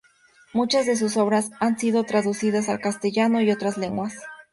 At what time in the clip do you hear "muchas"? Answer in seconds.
0.51-0.87